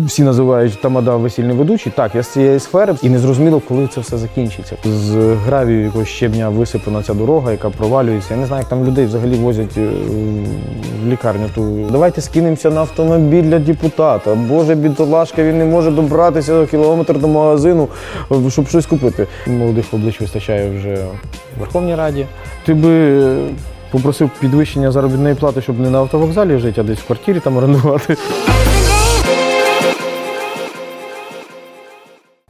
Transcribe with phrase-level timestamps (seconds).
[0.00, 1.92] Всі називають тамада весільний ведучий.
[1.96, 4.76] Так, я з цієї сфери і не зрозуміло, коли це все закінчиться.
[4.84, 8.34] З гравію якогось щебня висипана ця дорога, яка провалюється.
[8.34, 9.88] Я не знаю, як там людей взагалі возять е,
[11.04, 11.48] в лікарню.
[11.54, 14.34] Ту давайте скинемося на автомобіль для депутата.
[14.34, 17.88] Боже, бідолашка, він не може добратися кілометр до магазину,
[18.30, 19.26] е, щоб щось купити.
[19.46, 20.94] Молодих облич вистачає вже
[21.56, 22.26] в Верховній Раді.
[22.66, 23.48] Ти би е,
[23.90, 28.16] попросив підвищення заробітної плати, щоб не на автовокзалі жити, а десь в квартирі там орендувати.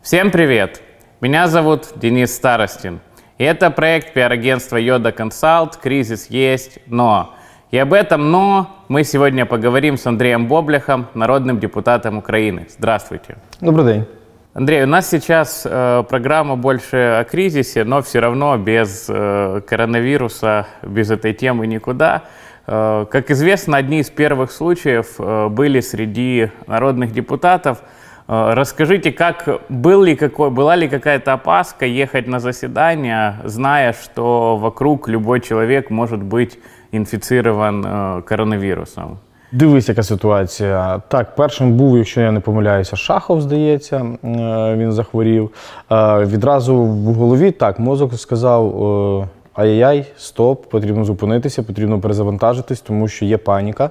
[0.02, 0.82] Всем привет!
[1.20, 2.98] Меня зовут Денис Старостин.
[3.38, 7.36] И это проект пиар-агентства Йода Консалт «Кризис есть, но».
[7.70, 12.66] И об этом «но» мы сегодня поговорим с Андреем Бобляхом, народным депутатом Украины.
[12.68, 13.36] Здравствуйте.
[13.60, 14.04] Добрий день.
[14.54, 20.66] Андрей, у нас сейчас э, программа больше о кризисе, но все равно без э, коронавируса,
[20.82, 22.24] без этой темы никуда.
[22.66, 27.84] Э, как известно, одни из первых случаев э, были среди народных депутатов–
[28.31, 35.07] расскажите, как был ли какой, была ли какая-то опаска ехать на заседание, зная, что вокруг
[35.07, 36.59] любой человек может быть
[36.91, 39.19] инфицирован э, коронавірусом?
[39.51, 41.01] Дивись, яка ситуація.
[41.07, 44.17] Так, першим був, якщо я не помиляюся, Шахов, здається, е,
[44.77, 45.51] він захворів.
[45.91, 48.83] Е, Відразу в голові так, мозок сказав:
[49.23, 53.89] е, ай-яй, стоп, потрібно зупинитися, потрібно перезавантажитись, тому що є паніка.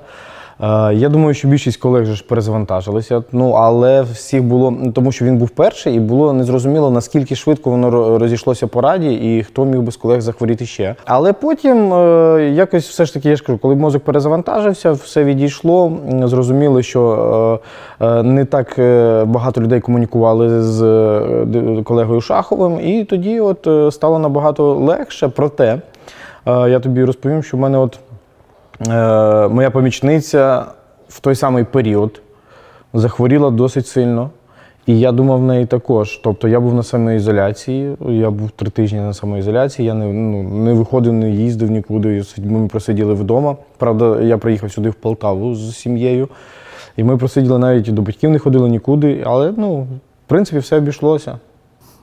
[0.63, 3.23] Е, Я думаю, що більшість колег вже ж перезавантажилися.
[3.31, 8.17] Ну але всіх було тому, що він був перший, і було незрозуміло наскільки швидко воно
[8.19, 10.95] розійшлося по раді, і хто міг би з колег захворіти ще.
[11.05, 15.85] Але потім е, якось все ж таки я ж кажу, коли мозок перезавантажився, все відійшло.
[16.11, 17.59] м, Зрозуміли, що
[18.01, 18.75] е, не так
[19.27, 20.81] багато людей комунікували з
[21.83, 25.27] колегою Шаховим, і тоді от стало набагато легше.
[25.27, 25.81] Проте
[26.45, 27.99] я тобі розповім, що в мене от.
[28.89, 30.65] Е, моя помічниця
[31.09, 32.21] в той самий період
[32.93, 34.29] захворіла досить сильно.
[34.85, 36.17] І я думав в неї також.
[36.23, 40.73] Тобто я був на самоізоляції, я був три тижні на самоізоляції, я не, ну, не
[40.73, 42.23] виходив, не їздив нікуди.
[42.37, 43.55] Ми просиділи вдома.
[43.77, 46.29] Правда, я приїхав сюди в Полтаву з сім'єю.
[46.97, 51.37] І ми просиділи навіть до батьків не ходили нікуди, але ну, в принципі все обійшлося.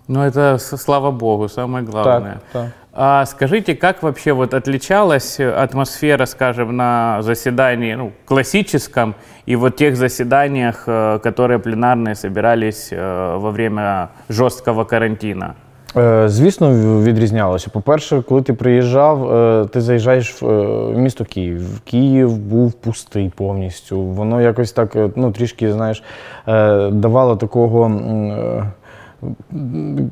[0.07, 2.34] Ну, это, с- слава богу, самое главное.
[2.51, 2.72] Так, так.
[2.95, 9.16] А скажите, как вообще вот отличалась атмосфера, скажем, на заседании ну, классическом
[9.50, 15.53] и вот тех заседаниях, э, которые пленарные собирались э, во время жесткого карантина?
[15.97, 17.69] Е, Звісно, в- відрізнялося.
[17.73, 21.79] По-перше, коли ти приїжджав, е, ти заїжджаєш в е, в місто Київ.
[21.85, 24.01] Київ був пустий повністю.
[24.01, 26.03] Воно якось так, е, ну, трішки, знаєш,
[26.47, 27.91] е, давало такого.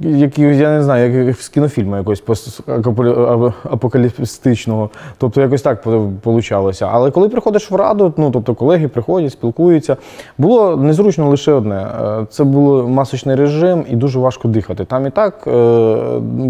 [0.00, 2.60] які, я не знаю, як з кінофільму якогось
[3.64, 4.90] апокаліптичного.
[5.18, 5.84] Тобто якось так
[6.22, 6.88] получалося.
[6.92, 9.96] Але коли приходиш в раду, ну тобто колеги приходять, спілкуються,
[10.38, 11.86] було незручно лише одне.
[12.02, 14.84] Е, Це був масочний режим і дуже важко дихати.
[14.84, 15.50] Там і так е,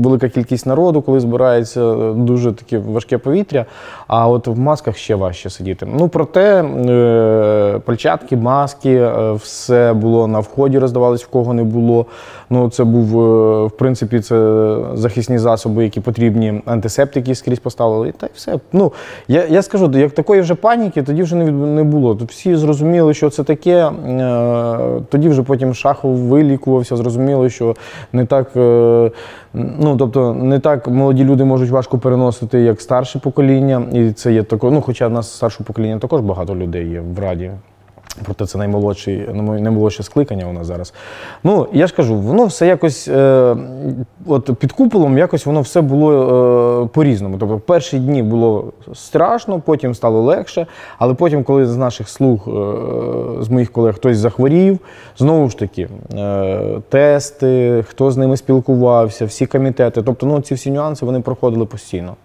[0.02, 3.64] велика кількість народу, коли збирається дуже таке важке повітря.
[4.06, 5.86] А от в масках ще важче сидіти.
[5.98, 12.06] Ну проте е, перчатки, маски, все було на вході, роздавались в кого не було.
[12.50, 18.26] Ну, це був, е, в принципі, це захисні засоби, які потрібні, антисептики скрізь поставили, та
[18.26, 18.58] й все.
[18.72, 18.92] Ну,
[19.28, 22.14] я, я скажу, як такої вже паніки, тоді вже не, не було.
[22.14, 23.86] Тут всі зрозуміли, що це таке.
[23.86, 27.76] Е, Тоді вже потім Шахов вилікувався, зрозуміли, що
[28.12, 29.10] не так, е,
[29.54, 33.82] ну, тобто, не так молоді люди можуть важко переносити, як старше покоління.
[33.92, 37.18] І це є тако, ну, хоча в нас старшого покоління також багато людей є в
[37.18, 37.50] Раді.
[38.25, 40.94] Проте це наймолодший, наймолодше скликання у нас зараз.
[41.44, 43.56] Ну, я ж кажу, воно все якось, е,
[44.27, 47.37] от під куполом, якось воно все було е, по-різному.
[47.38, 50.66] Тобто, перші дні було страшно, потім стало легше,
[50.99, 52.53] але потім, коли з наших слуг, е,
[53.43, 54.78] з моїх колег хтось захворів,
[55.19, 60.03] знову ж таки, е, тести, хто з ними спілкувався, всі комітети.
[60.03, 62.16] Тобто, ну, ці всі нюанси вони проходили постійно.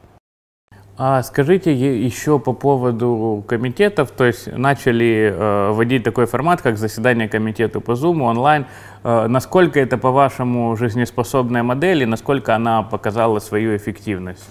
[1.00, 6.78] А скажите е- еще по поводу комитетов, то есть начали э, вводить такой формат, как
[6.78, 8.64] заседание комитета по Zoom онлайн.
[9.04, 14.48] Э, насколько это, по-вашему, жизнеспособная модель и насколько она показала свою эффективность?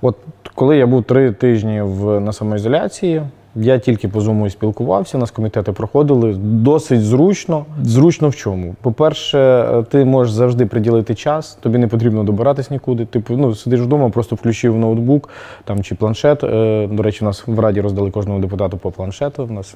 [0.00, 0.16] От
[0.54, 3.22] коли я був три тижні в, на самоізоляції,
[3.55, 7.65] я тільки по зуму і спілкувався, нас комітети проходили досить зручно.
[7.83, 8.75] Зручно в чому?
[8.81, 13.05] По-перше, ти можеш завжди приділити час, тобі не потрібно добиратись нікуди.
[13.05, 15.29] Ти ну сидиш вдома, просто включив ноутбук
[15.63, 16.43] там чи планшет.
[16.43, 19.47] Е, До речі, у нас в раді роздали кожному депутату по планшету.
[19.49, 19.75] У нас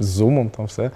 [0.00, 0.90] з зумом, там все.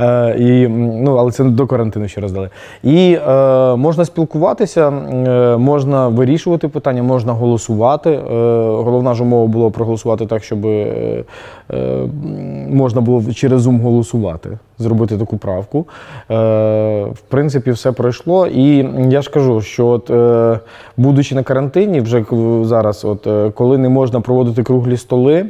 [0.00, 2.48] Е, і, ну, але це до карантину ще раз дали.
[2.82, 8.10] І е, можна спілкуватися, е, можна вирішувати питання, можна голосувати.
[8.10, 8.20] Е,
[8.60, 11.24] головна ж умова було проголосувати так, щоб е,
[11.72, 12.08] е,
[12.70, 15.86] можна було через Zoom голосувати, зробити таку правку.
[16.30, 16.34] Е,
[17.04, 18.46] в принципі, все пройшло.
[18.46, 20.60] І я ж кажу, що от, е,
[20.96, 22.24] будучи на карантині, вже
[22.62, 25.46] зараз, от, е, коли не можна проводити круглі столи.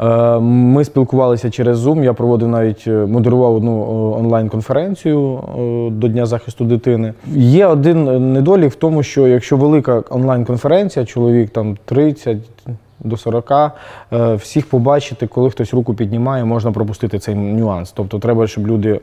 [0.00, 2.04] Е, Ми спілкувалися через Zoom.
[2.04, 5.40] Я проводив навіть е, модерував одну е, онлайн-конференцію
[5.92, 7.12] до Дня захисту дитини.
[7.34, 12.36] Є один недолік в тому, що якщо велика онлайн-конференція, чоловік там 30
[13.04, 13.52] до 40,
[14.12, 17.92] е, всіх побачити, коли хтось руку піднімає, можна пропустити цей нюанс.
[17.92, 19.00] Тобто треба, щоб люди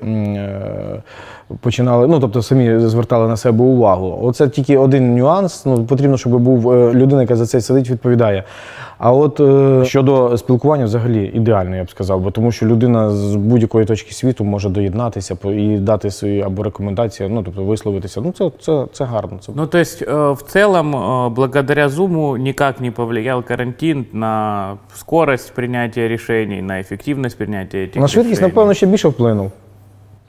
[1.59, 4.19] починали, ну тобто самі звертали на себе увагу.
[4.21, 5.65] Оце тільки один нюанс.
[5.65, 8.43] Ну потрібно, щоб був людина, яка за це сидить, відповідає.
[8.98, 13.34] А от е, щодо спілкування, взагалі ідеально, я б сказав, бо тому що людина з
[13.36, 18.20] будь-якої точки світу може доєднатися по- і дати свої або рекомендації, ну тобто висловитися.
[18.20, 19.38] Ну це, це, це гарно.
[19.40, 24.76] Це Ну, то есть, э, в целом, э, благодаря Zoom никак не повлиял карантин на
[24.94, 28.50] скорость принятия решений, на эффективность принятия этих на швидкість, решений.
[28.50, 29.50] напевно, ще більше вплинув.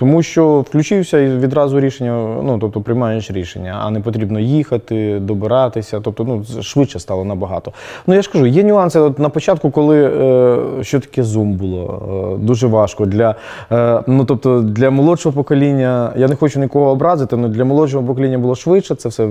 [0.00, 6.00] Тому що включився і відразу рішення, ну тобто приймаєш рішення, а не потрібно їхати, добиратися.
[6.00, 7.72] Тобто, ну швидше стало набагато.
[8.06, 9.00] Ну я ж кажу, є нюанси.
[9.00, 12.02] От на початку, коли е, що таке Zoom було,
[12.34, 13.34] е, дуже важко для
[13.72, 16.12] е, ну тобто для молодшого покоління.
[16.16, 18.94] Я не хочу нікого образити, але для молодшого покоління було швидше.
[18.94, 19.28] Це все е,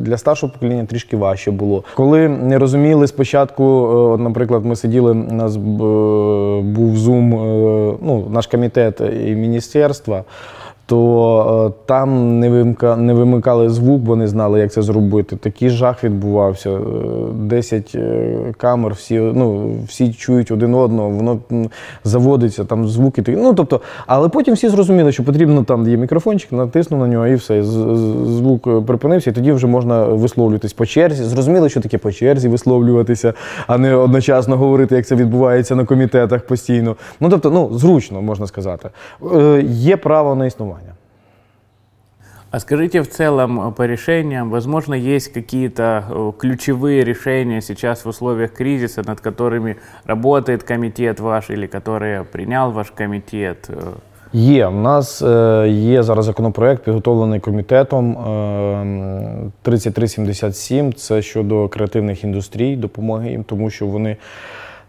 [0.00, 1.84] для старшого покоління трішки важче було.
[1.94, 5.58] Коли не розуміли спочатку, е, от, наприклад, ми сиділи, у нас е,
[6.62, 9.34] був е, ну наш комітет і
[10.12, 10.24] 吧。
[10.86, 15.36] То е, там не, вимка, не вимикали звук, бо не знали, як це зробити.
[15.36, 16.70] Такий жах відбувався.
[16.70, 16.78] Е,
[17.34, 21.38] 10 е, камер, всі, ну, всі чують один одного, воно
[22.04, 23.22] заводиться, там звуки.
[23.28, 27.34] Ну, тобто, але потім всі зрозуміли, що потрібно там є мікрофончик, натиснув на нього і
[27.34, 27.62] все.
[27.62, 31.24] Звук припинився, і тоді вже можна висловлюватись по черзі.
[31.24, 33.34] Зрозуміли, що таке по черзі висловлюватися,
[33.66, 36.96] а не одночасно говорити, як це відбувається на комітетах постійно.
[37.20, 38.88] Ну тобто, ну зручно можна сказати.
[39.64, 40.81] Є право на існування.
[42.51, 48.09] А скажите в целом э, по решениям, возможно, есть какие-то э, ключевые решения сейчас в
[48.09, 53.69] условиях кризиса, над которыми работает комитет ваш или которые принял ваш комитет?
[53.69, 53.93] Э,
[54.33, 54.67] Є.
[54.67, 60.93] У нас е, є зараз законопроект, підготовлений комітетом е, 3377.
[60.93, 64.17] Це щодо креативних індустрій, допомоги їм, тому що вони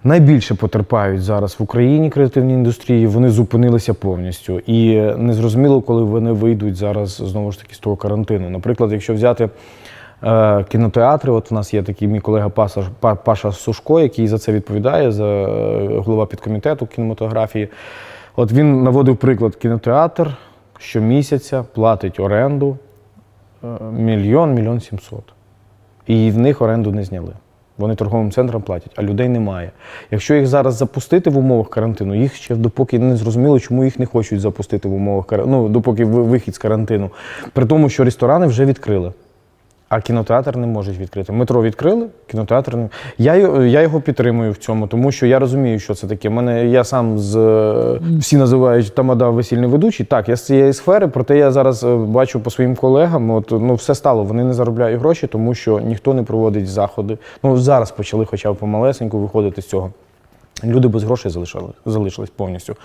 [0.03, 3.07] найбільше потерпають зараз в Україні креативні індустрії.
[3.07, 4.59] Вони зупинилися повністю.
[4.59, 8.49] І незрозуміло, коли вони вийдуть зараз знову ж таки з того карантину.
[8.49, 9.49] Наприклад, якщо взяти.
[10.23, 12.83] Е, Кінотеатри, от у нас є такий мій колега Паша,
[13.23, 17.67] Паша Сушко, який за це відповідає, за е, голова підкомітету кінематографії.
[18.35, 20.37] От він наводив приклад кінотеатр
[20.77, 22.77] щомісяця платить оренду
[23.63, 25.23] е, мільйон, мільйон сімсот.
[26.07, 27.33] І в них оренду не зняли.
[27.77, 29.71] Вони торговим центрам платять, а людей немає.
[30.11, 34.05] Якщо їх зараз запустити в умовах карантину, їх ще допоки не зрозуміло, чому їх не
[34.05, 37.09] хочуть запустити в умовах карантину, ну, допоки ви- вихід з карантину.
[37.53, 39.11] При тому, що ресторани вже відкрили.
[39.95, 41.33] А кінотеатр не можуть відкрити.
[41.33, 42.89] Метро відкрили, кінотеатр не.
[43.17, 43.35] Я,
[43.65, 46.29] я його підтримую в цьому, тому що я розумію, що це таке.
[46.29, 50.05] Мене я сам з е, всі називають тамада весільний ведучий.
[50.05, 53.75] Так, я з цієї сфери, проте я зараз е, бачу по своїм колегам, от ну
[53.75, 54.23] все стало.
[54.23, 57.17] Вони не заробляють гроші, тому що ніхто не проводить заходи.
[57.43, 59.91] Ну зараз почали, хоча б помалесеньку виходити з цього.
[60.63, 62.75] Люди без грошей залишили, залишились повністю.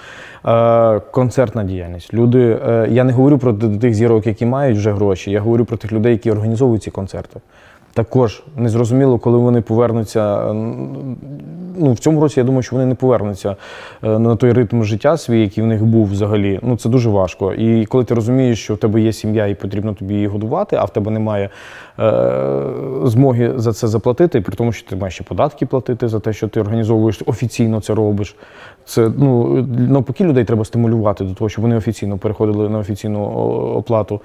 [0.46, 2.14] Е, концертна діяльність.
[2.14, 5.76] Люди, е, я не говорю про тих зірок, які мають вже гроші, я говорю про
[5.76, 7.40] тих людей, які організовують ці концерти.
[7.98, 10.50] Також незрозуміло, коли вони повернуться.
[10.50, 10.54] е,
[11.80, 13.56] Ну, в цьому році я думаю, що вони не повернуться
[14.02, 16.60] е, на той ритм життя свій, який в них був взагалі.
[16.62, 17.54] Ну це дуже важко.
[17.54, 20.84] І коли ти розумієш, що в тебе є сім'я і потрібно тобі її годувати, а
[20.84, 21.50] в тебе немає
[21.98, 22.22] е,
[23.04, 26.48] змоги за це заплатити, при тому, що ти маєш ще податки платити за те, що
[26.48, 28.36] ти організовуєш офіційно це робиш.
[28.84, 33.24] Це ну навпаки людей треба стимулювати до того, щоб вони офіційно переходили на офіційну
[33.74, 34.20] оплату.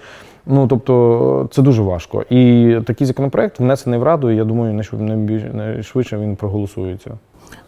[0.46, 2.26] Ну тобто це дуже важко.
[2.30, 4.32] І такий законопроект внесений в раду.
[4.32, 4.84] і Я думаю,
[5.54, 7.12] найшвидше він проголосується.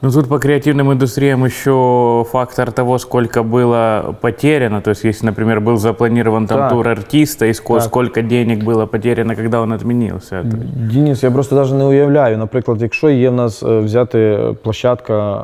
[0.02, 4.80] Ну, тут по креативным индустриям еще фактор того, сколько было потеряно.
[4.80, 6.70] То есть, если, например, был запланирован там Так.
[6.70, 7.82] тур артиста, и ско- Так.
[7.82, 10.37] сколько денег было потеряно, когда он отменился.
[10.37, 10.56] Это-
[10.90, 12.38] Дініс, я просто навіть не уявляю.
[12.38, 15.37] Наприклад, якщо є в нас е, взяти площадка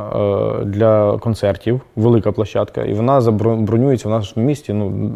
[0.60, 4.72] е, для концертів, велика площадка, і вона забро- бронюється в нашому місті.
[4.72, 5.10] Ну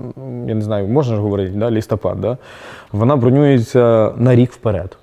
[0.48, 1.70] я не знаю, можна ж говорити, да?
[1.70, 2.36] листопад, да?
[2.92, 4.96] вона бронюється на рік вперед.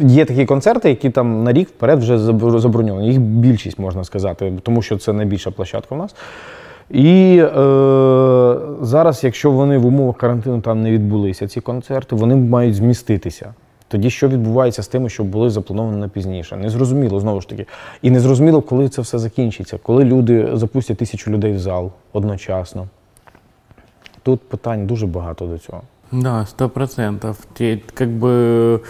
[0.00, 3.08] Є такі концерти, які там на рік вперед вже заб- заброньовані.
[3.08, 6.14] Їх більшість можна сказати, тому що це найбільша площадка в нас.
[6.90, 12.74] І е, зараз, якщо вони в умовах карантину там не відбулися, ці концерти, вони мають
[12.74, 13.54] зміститися.
[13.88, 16.56] Тоді що відбувається з тими, що були заплановані на пізніше?
[16.56, 17.66] Незрозуміло знову ж таки.
[18.02, 22.86] І незрозуміло, коли це все закінчиться, коли люди запустять тисячу людей в зал одночасно.
[24.22, 25.82] Тут питань дуже багато до цього.
[26.12, 27.38] Да, сто процентов.
[27.94, 28.80] Как бы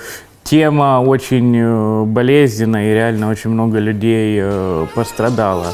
[0.45, 5.69] тема очень э, болезненная, и реально очень много людей э, пострадало.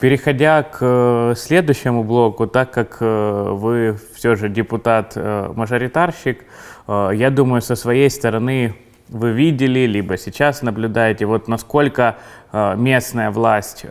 [0.00, 6.44] Переходя к э, следующему блоку, так как вы все же депутат-мажоритарщик,
[6.86, 8.74] я думаю, со своей стороны
[9.08, 12.16] вы видели, либо сейчас наблюдаете, вот насколько
[12.52, 13.86] местная власть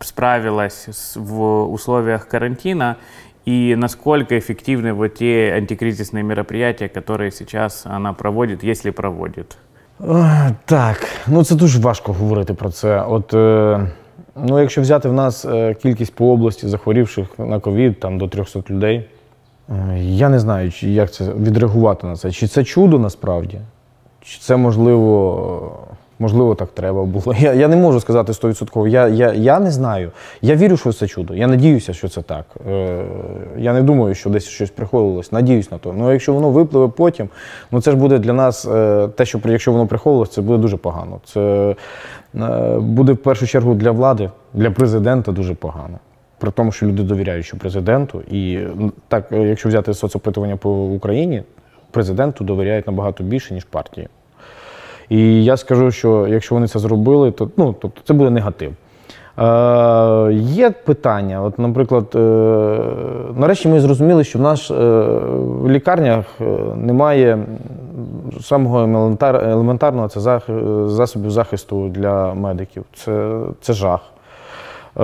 [0.00, 2.98] справилась в условиях карантина
[3.45, 9.57] и насколько эффективны вот те антикризисные мероприятия, которые сейчас она проводит, если проводит.
[10.01, 13.01] Е, Так, ну це дуже важко говорити про це.
[13.01, 13.87] От, е,
[14.35, 18.63] ну, якщо взяти в нас е, кількість по області захворівших на ковід там до 300
[18.69, 19.09] людей,
[19.69, 22.31] е, я не знаю, чи, як це відреагувати на це.
[22.31, 23.59] Чи це чудо насправді?
[24.21, 27.34] Чи це можливо, е, можливо так треба було?
[27.38, 28.88] Я, я не можу сказати 100%.
[28.88, 30.10] Я, я, я не знаю.
[30.42, 31.34] Я вірю, що це чудо.
[31.34, 32.44] Я надіюся, що це так.
[32.70, 33.04] Е,
[33.58, 35.32] я не думаю, що десь щось приховувалось.
[35.32, 35.92] Надіюсь на то.
[35.92, 37.28] Ну якщо воно випливе потім,
[37.70, 40.76] ну це ж буде для нас е, те, що якщо воно приховувалось, це буде дуже
[40.76, 41.20] погано.
[41.24, 41.74] Це
[42.34, 45.98] е, буде в першу чергу для влади, для президента дуже погано.
[46.38, 48.58] При тому, що люди довіряють що президенту, і
[49.08, 51.42] так, е, якщо взяти соцопитування по Україні,
[51.90, 54.08] президенту довіряють набагато більше, ніж партії.
[55.08, 58.72] І я скажу, що якщо вони це зробили, то ну, тобто це буде негатив.
[59.38, 61.42] Е, є питання.
[61.42, 62.18] От, наприклад, е,
[63.36, 64.74] нарешті ми зрозуміли, що в нас е,
[65.44, 66.44] в лікарнях е,
[66.76, 67.38] немає
[68.40, 70.42] самого елементар, елементарного це зах,
[70.86, 72.84] засобів захисту для медиків.
[72.94, 74.00] Це, це жах.
[74.98, 75.02] Е,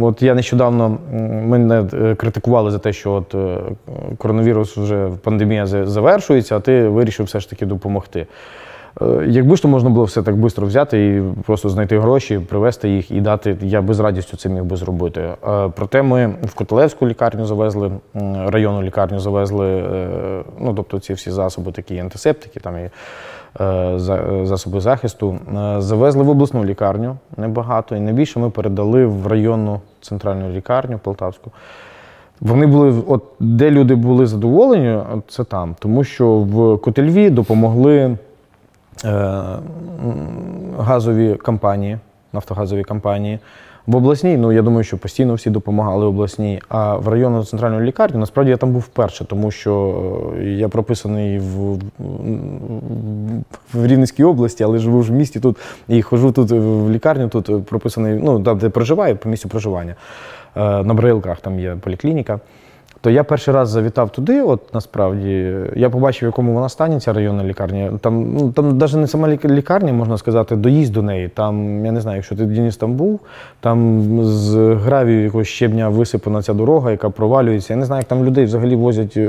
[0.00, 0.98] от я нещодавно
[1.46, 3.58] мене е, критикували за те, що от е,
[4.18, 8.26] коронавірус вже пандемія завершується, а ти вирішив все ж таки допомогти.
[9.02, 12.88] Е, Якби ж то можна було все так швидко взяти і просто знайти гроші, привезти
[12.88, 15.20] їх і дати, я би з радістю це міг би зробити.
[15.20, 17.90] Е, Проте ми в Котелевську лікарню завезли,
[18.46, 20.08] районну лікарню завезли, е,
[20.60, 22.88] ну тобто ці всі засоби, такі антисептики, там і
[23.96, 25.38] за- засоби захисту.
[25.78, 31.50] Завезли в обласну лікарню небагато, і найбільше ми передали в районну центральну лікарню Полтавську.
[32.40, 34.98] Вони були, от де люди були задоволені,
[35.28, 38.16] це там, тому що в Котельві допомогли
[40.78, 41.98] газові компанії,
[42.32, 43.38] нафтогазові компанії.
[43.86, 46.60] В обласній, ну я думаю, що постійно всі допомагали обласній.
[46.68, 49.94] А в районну центральну лікарню насправді я там був вперше, тому що
[50.38, 51.78] е, я прописаний в,
[53.74, 55.56] в Рівненській області, але живу ж в місті тут
[55.88, 59.94] і ходжу тут в лікарню, тут прописаний, ну там, де проживаю, по місцю проживання.
[60.56, 62.40] Е, На Брилках там є поліклініка.
[63.04, 67.12] То я перший раз завітав туди, от насправді, я побачив, в якому вона стані, ця
[67.12, 67.92] районна лікарня.
[68.00, 71.28] Там, ну, там навіть не сама лікарня, можна сказати, доїзд до неї.
[71.28, 73.20] Там, я не знаю, якщо ти Дініс там був,
[73.60, 77.72] там з гравію якогось щебня висипана ця дорога, яка провалюється.
[77.72, 79.28] Я не знаю, як там людей взагалі возять е,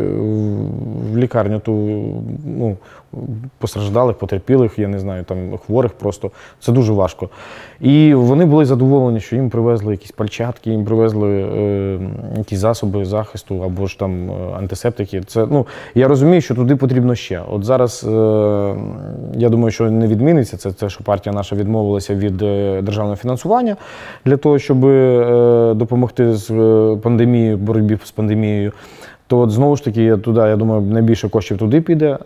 [1.13, 1.73] в лікарню ту,
[2.45, 2.77] ну,
[3.57, 6.31] постраждалих, потерпілих, я не знаю, там хворих просто.
[6.59, 7.29] Це дуже важко.
[7.79, 11.99] І вони були задоволені, що їм привезли якісь пальчатки, їм привезли е,
[12.37, 15.21] якісь засоби захисту або ж там е, антисептики.
[15.21, 17.41] Це, ну, я розумію, що туди потрібно ще.
[17.51, 18.07] От зараз е,
[19.35, 23.75] я думаю, що не відміниться це, те, що партія наша відмовилася від е, державного фінансування
[24.25, 28.71] для того, щоб е, допомогти з е, пандемією, боротьбі з пандемією.
[29.27, 32.17] То от знову ж таки, туди, я думаю, найбільше коштів туди піде е,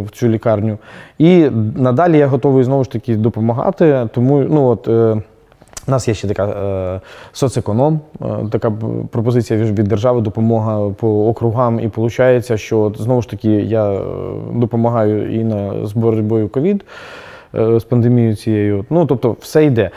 [0.00, 0.78] в цю лікарню.
[1.18, 4.08] І надалі я готовий знову ж таки допомагати.
[4.12, 4.88] Тому ну от.
[4.88, 5.22] Е,
[5.88, 7.00] у нас є ще така е,
[7.32, 8.70] соцеконом, е, така
[9.10, 11.80] пропозиція від держави, допомога по округам.
[11.80, 14.00] І виходить, що знову ж таки я е,
[14.54, 16.84] допомагаю і на з боротьбою ковід.
[17.54, 19.90] Е, З пандемією цією, ну тобто, все йде.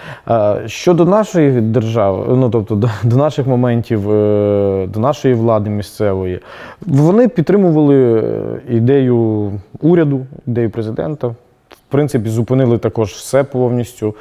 [0.66, 6.40] Щодо нашої держави, ну тобто до, наших моментів, е, до нашої влади місцевої,
[6.82, 11.28] вони підтримували е, ідею уряду, ідею президента.
[11.70, 14.16] В принципі, зупинили також все повністю.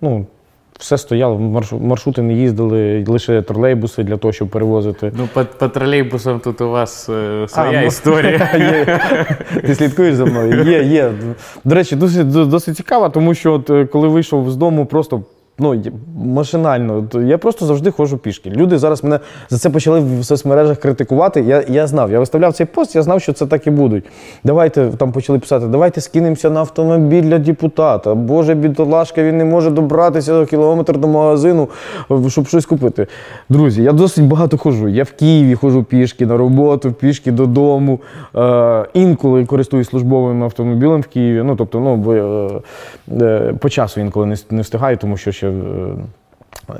[0.00, 0.26] Ну,
[0.78, 5.12] все стояло, марш- маршрути не їздили, лише тролейбуси для того, щоб перевозити.
[5.16, 8.50] Ну, по, по тролейбусам тут у вас е, своя А, історія.
[8.58, 9.00] Є.
[9.60, 10.64] Ти слідкуєш за мною?
[10.70, 11.12] Є, є.
[11.64, 15.22] До речі, досить, досить цікаво, тому що от, е, коли вийшов з дому, просто
[15.58, 15.82] ну,
[16.24, 17.08] машинально.
[17.14, 18.50] Я просто завжди ходжу пішки.
[18.50, 21.40] Люди зараз мене за це почали в соцмережах критикувати.
[21.40, 24.04] Я, я знав, я виставляв цей пост, я знав, що це так і будуть.
[24.44, 28.14] Давайте там почали писати, давайте скинемося на автомобіль для депутата.
[28.14, 31.68] Боже, бідолашка, він не може добратися кілометр до магазину,
[32.28, 33.06] щоб щось купити.
[33.48, 34.88] Друзі, я досить багато ходжу.
[34.88, 38.00] Я в Києві ходжу пішки на роботу, пішки додому.
[38.36, 41.42] Е, інколи користуюсь службовим автомобілем в Києві.
[41.42, 42.50] Ну, тобто, ну, бо, е,
[43.20, 45.47] е, по часу інколи не встигаю, тому що ще.
[45.48, 45.94] Е,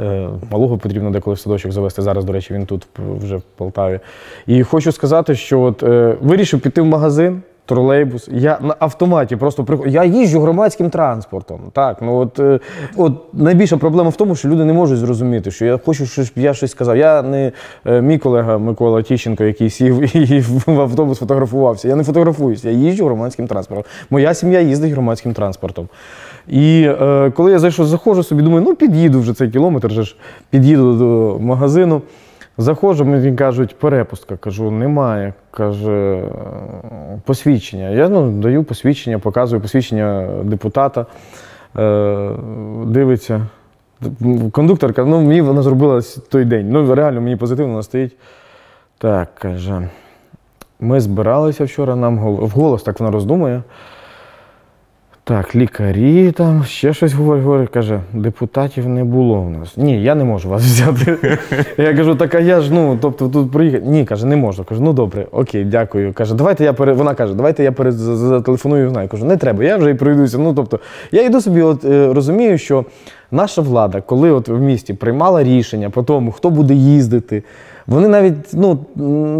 [0.01, 2.03] Е, Малого потрібно деколи в садочок завести.
[2.03, 4.01] Зараз, до речі, він тут вже в Полтаві.
[4.47, 7.43] І хочу сказати, що от, е, вирішив піти в магазин.
[7.69, 9.91] Тролейбус, я на автоматі просто приходжу.
[9.91, 11.61] Я їжджу громадським транспортом.
[11.73, 12.61] Так, ну от, е,
[12.97, 16.55] от найбільша проблема в тому, що люди не можуть зрозуміти, що я хочу, щоб я
[16.55, 16.97] щось сказав.
[16.97, 17.53] Я не
[17.87, 21.89] е, мій колега Микола Тіщенко, який сів і в автобус фотографувався.
[21.89, 23.85] Я не фотографуюся, я їжджу громадським транспортом.
[24.11, 25.89] Моя сім'я їздить громадським транспортом.
[26.49, 30.17] І е, коли я зайшов, заходжу собі, думаю, ну під'їду вже цей кілометр, же ж
[30.51, 32.03] під'їду до магазину.
[32.61, 34.37] Заходжу, мені кажуть, перепустка.
[34.37, 35.33] Кажу, немає.
[35.51, 36.23] Каже, «Е,
[37.25, 37.89] посвідчення.
[37.91, 41.07] Я ну, даю посвідчення, показую посвідчення депутата.
[41.79, 42.31] Е,
[42.87, 43.47] дивиться.
[44.53, 46.01] Кондукторка, ну мені вона зробила
[46.31, 46.71] той день.
[46.71, 48.17] Ну, реально, мені позитивно вона стоїть.
[48.99, 49.89] Так, каже.
[50.81, 53.63] Ми збиралися вчора, нам гол- вголос так вона роздумує.
[55.29, 59.77] Так, лікарі там, ще щось говорить, говорить, каже, депутатів не було в нас.
[59.77, 61.39] Ні, я не можу вас взяти.
[61.79, 63.85] Я кажу, так а я ж, ну, тобто тут приїхати.
[63.87, 64.65] Ні, каже, не можу.
[64.65, 66.13] Кажу, ну добре, окей, дякую.
[66.13, 66.93] Каже, давайте я пере...
[66.93, 67.95] Вона каже, давайте я перед...
[67.95, 69.09] за- зателефоную, знаю.
[69.09, 70.39] Кажу, не треба, я вже і пройдуся.
[70.39, 70.81] Ну, тобто,
[71.13, 72.85] я йду собі, от е, розумію, що
[73.31, 77.43] наша влада, коли от в місті приймала рішення по тому, хто буде їздити,
[77.89, 78.79] вони навіть ну,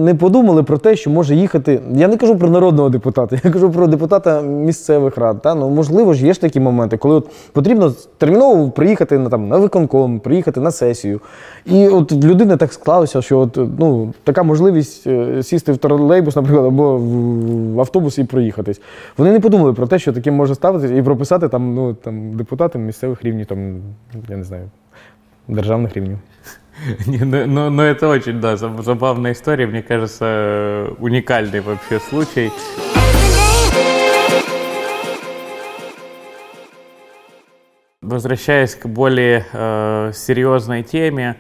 [0.05, 1.81] не подумали про те, що може їхати.
[1.93, 5.43] Я не кажу про народного депутата, я кажу про депутата місцевих рад.
[5.43, 5.55] Та?
[5.55, 9.59] Ну, можливо ж, є ж такі моменти, коли от потрібно терміново приїхати на, там, на
[9.59, 11.21] виконком, приїхати на сесію.
[11.67, 16.37] І от в людини так склалося, що от, ну, така можливість е, сісти в тролейбус,
[16.37, 18.81] наприклад, або в- автобус і проїхатись.
[19.19, 22.83] Вони не подумали про те, що таке може ставитися і прописати там, ну, там, депутатам
[22.83, 23.81] місцевих рівнів, там,
[24.29, 24.65] я не знаю,
[25.49, 26.19] державних рівнів.
[27.07, 32.53] Ну, ну, ну, это очень, да, заб- забавная история, мне кажется, э, уникальный вообще случай.
[38.01, 41.37] Возвращаясь к более э, серьезной теме,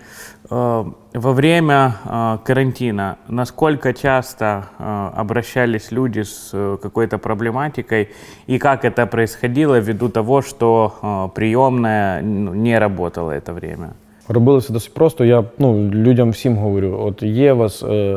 [0.51, 8.11] э, во время э, карантина насколько часто э, обращались люди с э, какой-то проблематикой
[8.49, 13.95] и как это происходило ввиду того, что э, приемная не работала это время?
[14.29, 15.25] Робили все досить просто.
[15.25, 18.15] Я ну, людям всім говорю: от є у вас е,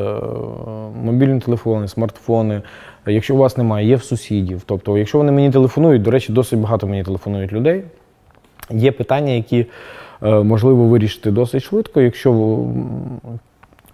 [1.03, 2.61] мобільні телефони, смартфони.
[3.07, 4.61] Якщо у вас немає, є в сусідів.
[4.65, 7.83] Тобто, якщо вони мені телефонують, до речі, досить багато мені телефонують людей.
[8.69, 9.65] Є питання, які
[10.23, 12.01] е, можливо вирішити досить швидко.
[12.01, 12.57] Якщо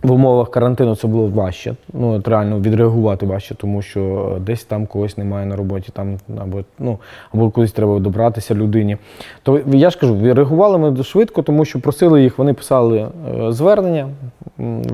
[0.04, 4.64] в умовах карантину це було важче, ну от реально відреагувати важче, тому що е, десь
[4.64, 7.00] там когось немає на роботі, там або ну
[7.34, 8.98] або кудись треба добратися людині.
[9.44, 14.10] То я ж кажу, реагували ми швидко, тому що просили їх, вони писали е, звернення,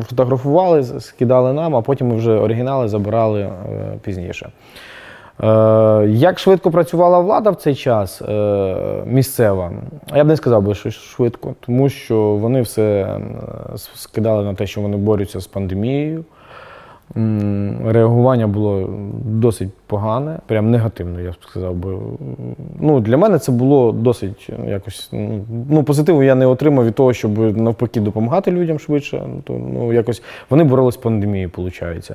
[0.09, 3.49] фотографували, скидали нам, а потім ми вже оригінали забирали е,
[4.01, 4.49] пізніше.
[5.41, 9.71] Е, Як швидко працювала влада в цей час е, місцева,
[10.15, 13.19] я б не сказав би, що швидко, тому що вони все е,
[13.95, 16.25] скидали на те, що вони борються з пандемією.
[17.85, 18.89] Реагування було
[19.25, 21.97] досить погане, прям негативне, я б сказав би.
[22.79, 25.09] Ну, для мене це було досить якось.
[25.69, 29.23] Ну, позитиву я не отримав від того, щоб навпаки допомагати людям швидше.
[29.43, 32.11] То, ну, якось вони боролись з пандемією, виходить.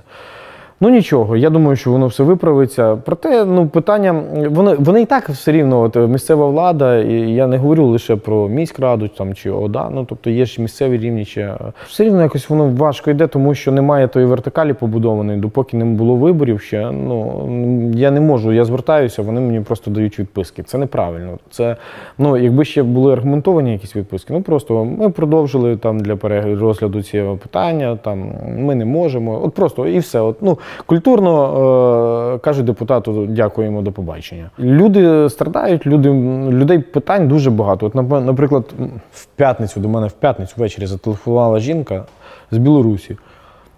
[0.80, 2.96] Ну нічого, я думаю, що воно все виправиться.
[3.04, 7.56] Проте, ну питання, вони, вони і так все рівно, от місцева влада, і я не
[7.56, 11.54] говорю лише про міськраду там чи ОДА, ну тобто є ж місцеві рівні ще.
[11.86, 16.14] Все рівно якось воно важко йде, тому що немає тої вертикалі побудованої, допоки не було
[16.14, 16.90] виборів ще.
[16.90, 20.62] Ну я не можу, я звертаюся, вони мені просто дають відписки.
[20.62, 21.38] Це неправильно.
[21.50, 21.76] Це
[22.18, 27.36] ну, якби ще були аргументовані якісь відписки, ну просто ми продовжили там для перегляду цього
[27.36, 29.44] питання, там ми не можемо.
[29.44, 30.20] От просто і все.
[30.20, 34.50] От, ну, культурно е, кажуть депутату, дякуємо, до побачення.
[34.59, 36.09] Люди страдають, люди,
[36.50, 37.87] людей питань дуже багато.
[37.87, 37.94] От,
[38.26, 38.64] наприклад,
[39.12, 42.04] в п'ятницю до мене в п'ятницю ввечері зателефонувала жінка
[42.50, 43.16] з Білорусі.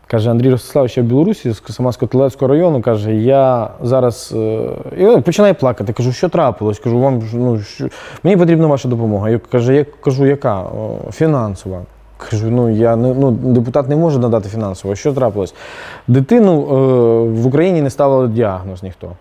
[0.06, 2.82] Каже Андрій Ростиславович, я в Білорусі з Самарсько-Телецького району.
[2.82, 5.92] Каже, я зараз е, і починає плакати.
[5.92, 6.78] Кажу, що трапилось?
[6.78, 7.88] Кажу, вам ну що
[8.22, 9.30] мені потрібна ваша допомога.
[9.30, 10.64] Я каже, я кажу, яка
[11.12, 11.82] фінансова.
[12.30, 14.94] Кажу, ну я не ну депутат не може надати фінансово.
[14.94, 15.54] Що трапилось?
[16.08, 19.12] Дитину е, в Україні не ставили діагноз ніхто.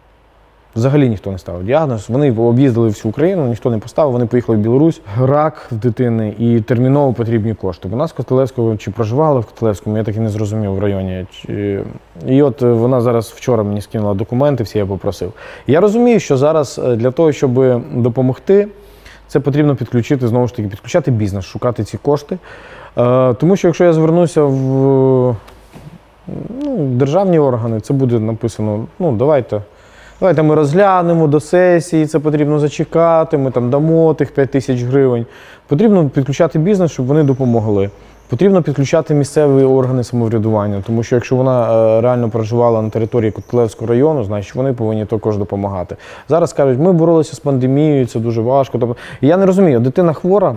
[0.75, 2.09] Взагалі ніхто не ставив діагноз.
[2.09, 4.12] Вони об'їздили всю Україну, ніхто не поставив.
[4.12, 5.01] Вони поїхали в Білорусь.
[5.21, 7.88] Рак в дитини і терміново потрібні кошти.
[7.88, 11.25] Вона з Котелевського чи проживала в Котелевському, я так і не зрозумів в районі.
[12.27, 15.33] І от е, вона зараз вчора мені скинула документи, всі я попросив.
[15.67, 18.67] Я розумію, що зараз е, для того, щоб допомогти,
[19.29, 22.37] це потрібно підключити знову ж таки, підключати бізнес, шукати ці кошти.
[22.97, 25.35] Е, Тому що якщо я звернуся в
[26.63, 29.61] ну, державні органи, це буде написано: ну, давайте.
[30.19, 35.25] Давайте ми розглянемо до сесії, це потрібно зачекати, ми там дамо тих 5 тисяч гривень.
[35.67, 37.89] Потрібно підключати бізнес, щоб вони допомогли.
[38.29, 43.87] Потрібно підключати місцеві органи самоврядування, тому що якщо вона е, реально проживала на території Котлевського
[43.87, 45.95] району, значить вони повинні також допомагати.
[46.29, 48.77] Зараз кажуть, ми боролися з пандемією, це дуже важко.
[48.77, 50.55] Тобто, я не розумію, дитина хвора.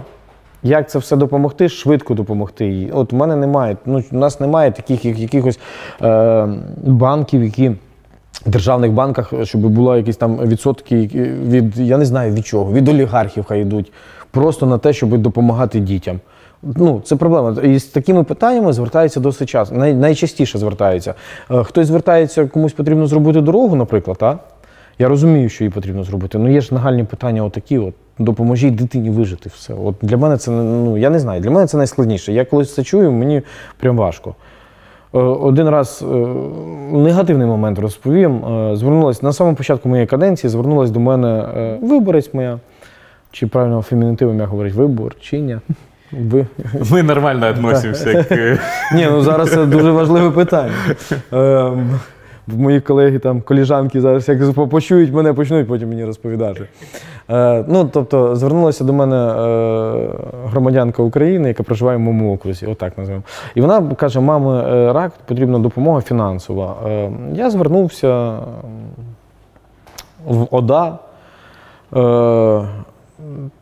[0.63, 2.91] Як це все допомогти, швидко допомогти їй.
[2.95, 5.59] От у мене немає, ну у нас немає таких якихось
[6.03, 6.49] е,
[6.85, 7.69] банків, які
[8.47, 10.97] в державних банках, щоб було якісь там відсотки
[11.47, 13.93] від, я не знаю від чого, від олігархів хай йдуть,
[14.31, 16.21] просто на те, щоб допомагати дітям.
[16.63, 17.63] Ну, це проблема.
[17.63, 19.75] І з такими питаннями звертаються досить часто.
[19.75, 21.15] Най, найчастіше звертаються.
[21.51, 24.37] Е, Хтось звертається, комусь потрібно зробити дорогу, наприклад, а?
[24.99, 26.39] Я розумію, що їй потрібно зробити.
[26.39, 29.51] Ну є ж нагальні питання, отакі: от допоможіть дитині вижити.
[29.55, 29.75] Все.
[29.85, 31.41] От для мене це ну я не знаю.
[31.41, 32.33] Для мене це найскладніше.
[32.33, 33.43] Я колись це чую, мені
[33.79, 34.35] прям важко.
[35.15, 36.15] Е, Один раз е,
[36.93, 38.41] негативний момент розповім.
[38.77, 41.45] Звернулась на самому початку моєї каденції, звернулась до мене
[41.83, 42.59] виборець моя,
[43.31, 45.61] чи правильно фемінітивом я говорить, виборчиня.
[46.13, 46.47] Ви.
[46.91, 48.59] Мы нормально относимся к...
[48.95, 50.73] Ні, ну зараз це дуже важливе питання.
[51.33, 51.71] Е,
[52.47, 56.69] Мої колеги, там, коліжанки зараз як почують мене, почнуть потім мені розповідати.
[57.31, 60.09] Е, ну, тобто, звернулася до мене е,
[60.47, 63.25] громадянка України, яка проживає в моєму окрузі, отак називаємо.
[63.55, 66.77] І вона каже: мами, е, рак, потрібна допомога фінансова.
[66.87, 68.39] Е, я звернувся
[70.27, 70.99] в ОДА.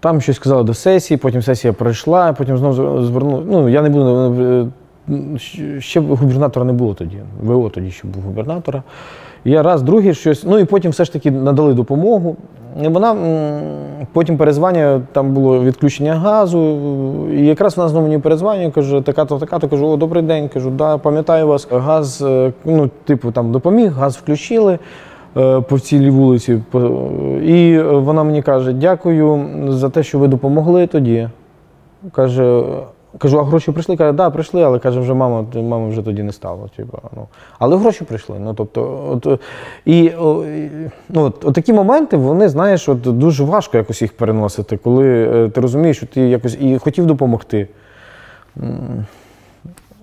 [0.01, 3.45] Там щось сказали до сесії, потім сесія пройшла, потім знову звернули.
[3.47, 4.35] Ну, я не буду.
[4.43, 4.67] е,
[5.81, 7.17] Ще губернатора не було тоді.
[7.43, 8.83] ВО тоді ще був губернатора.
[9.45, 10.45] Я раз, другий щось.
[10.45, 12.37] Ну і потім все ж таки надали допомогу.
[12.77, 13.17] Вона
[14.13, 16.79] потім перезвання, там було відключення газу.
[17.33, 19.69] І якраз вона знову мені перезванює, каже, така-то, така-то.
[19.69, 20.49] Кажу, о, добрий день.
[20.49, 21.69] Кажу, да, пам'ятаю вас.
[21.71, 24.79] Газ, е, ну, типу, там допоміг, газ включили
[25.69, 26.63] по цілій вулиці.
[27.43, 31.29] І е, вона мені каже: дякую за те, що ви допомогли тоді.
[32.13, 32.63] Каже,
[33.19, 33.97] кажу, а гроші прийшли?
[33.97, 36.69] Каже, да, прийшли, але каже, вже мама, мами вже тоді не стало.
[36.77, 37.27] Типу, ну.
[37.59, 38.37] Але гроші прийшли.
[38.41, 39.39] Ну, тобто, от, е,
[39.85, 40.71] і, о, і,
[41.09, 45.49] ну, от, от такі моменти, вони, знаєш, от, дуже важко якось їх переносити, коли е,
[45.49, 47.69] ти розумієш, що ти якось і хотів допомогти.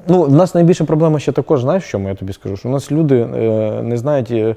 [0.09, 2.57] Ну, в нас найбільша проблема ще також, знаєш, в я тобі скажу?
[2.57, 4.55] Що у нас люди е, не знають, е,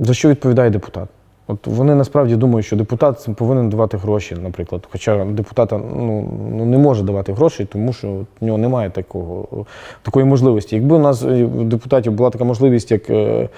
[0.00, 1.08] за що відповідає депутат.
[1.46, 4.88] От вони насправді думають, що депутат повинен давати гроші, наприклад.
[4.90, 8.08] Хоча депутата ну, ну, не може давати гроші, тому що
[8.40, 9.66] в нього немає такого,
[10.02, 10.76] такої можливості.
[10.76, 13.48] Якби у нас у депутатів була така можливість, як е,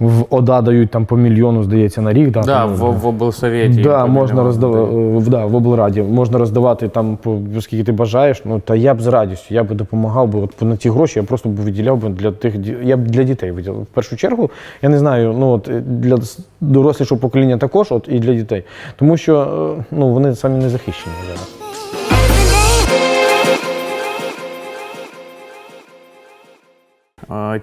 [0.00, 2.30] в ОДА дають там по мільйону, здається, на рік.
[2.30, 3.82] Да, Да, в, в облсовете.
[3.82, 8.42] Да, можна миллиону да, в облраді, можна роздавати там по скільки ти бажаєш.
[8.44, 10.40] Ну та я б з радістю, я б допомагав би.
[10.40, 13.50] От на ті гроші я просто б виділяв би для тих я б для дітей
[13.50, 13.82] виділяв.
[13.82, 14.50] В першу чергу,
[14.82, 16.18] я не знаю, ну от е, для
[16.60, 18.64] дорослішого покоління також, от і для дітей.
[18.96, 19.40] Тому що
[19.78, 21.59] е, ну вони самі не захищені зараз.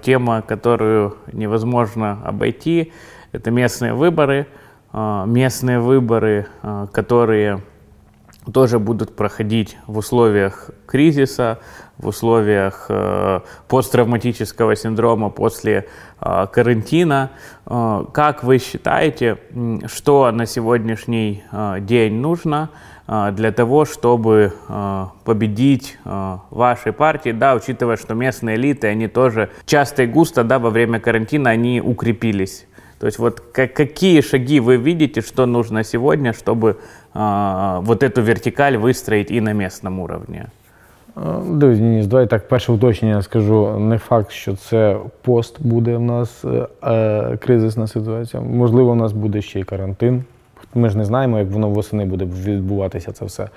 [0.01, 2.93] Тема, которую невозможно обойти,
[3.33, 4.47] это местные выборы.
[4.93, 7.61] Э, Местные выборы, э, которые
[8.53, 11.59] тоже будут проходить в условиях кризиса,
[11.97, 15.87] в условиях э, посттравматического синдрома после
[16.21, 17.31] э, карантина.
[17.65, 19.37] Э, как вы считаете,
[19.87, 22.69] что на сегодняшний э, день нужно
[23.07, 29.49] для того, чтобы э, победить э, вашей партии, да, учитывая, что местные элиты, они тоже
[29.65, 32.67] часто и густо, да, во время карантина они укрепились.
[32.99, 36.75] То есть вот ка- какие шаги вы видите, что нужно сегодня, чтобы
[37.13, 40.47] вот эту вертикаль выстроить и на местном уровне?
[41.45, 43.79] Дивись, Денис, давай так перше уточнення скажу.
[43.79, 46.45] Не факт, що це пост буде в нас
[46.83, 48.43] е, кризисна ситуація.
[48.43, 50.23] Можливо, у нас буде ще й карантин.
[50.75, 53.49] Ми ж не знаємо, як воно восени буде відбуватися це все.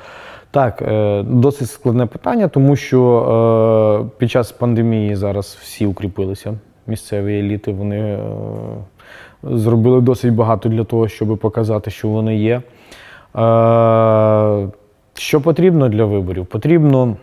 [0.51, 6.55] Так, е, досить складне питання, тому що е, під час пандемії зараз всі укріпилися.
[6.87, 8.19] Місцеві еліти вони е,
[9.43, 12.63] зробили досить багато для того, щоб показати, що вони є.
[15.15, 16.47] Що потрібно для виборів?
[16.47, 17.17] Потрібно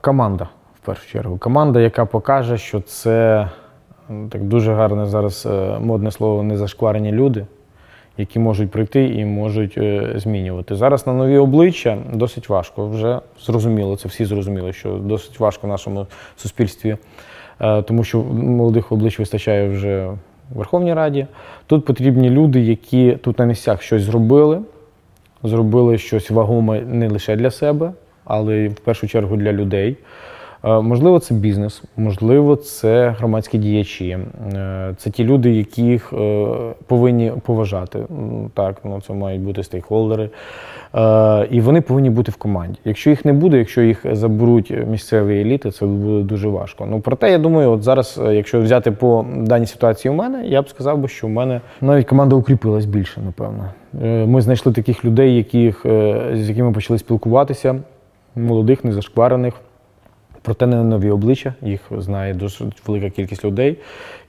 [0.00, 0.48] команда,
[0.82, 1.38] в першу чергу.
[1.38, 3.48] Команда, яка покаже, що це
[4.08, 7.46] так дуже гарне зараз е, модне слово незашкварені люди,
[8.16, 10.76] які можуть прийти і можуть е, змінювати.
[10.76, 12.88] Зараз на нові обличчя досить важко.
[12.88, 16.96] Вже зрозуміло, це всі зрозуміли, що досить важко в нашому суспільстві,
[17.60, 20.18] е, тому що молодих облич вистачає вже в
[20.56, 21.26] Верховній Раді.
[21.66, 24.60] Тут потрібні люди, які тут на місцях щось зробили,
[25.42, 27.92] зробили щось вагоме не лише для себе,
[28.24, 29.96] але й в першу чергу для людей.
[30.64, 34.18] Е, Можливо, це бізнес, можливо, це громадські діячі.
[34.54, 36.46] Е, Це ті люди, яких е,
[36.86, 37.98] повинні поважати.
[38.54, 40.30] Так, ну це мають бути стейкхолдери.
[41.50, 42.78] І вони повинні бути в команді.
[42.84, 46.86] Якщо їх не буде, якщо їх заберуть місцеві еліти, це буде дуже важко.
[46.90, 50.68] Ну проте я думаю, от зараз, якщо взяти по даній ситуації у мене, я б
[50.68, 53.64] сказав би, що у мене навіть команда укріпилась більше, напевно.
[54.26, 55.86] Ми знайшли таких людей, яких,
[56.34, 57.76] з якими почали спілкуватися,
[58.36, 59.54] молодих, незашкварених.
[60.48, 63.76] Проте не нові обличчя, їх знає досить велика кількість людей.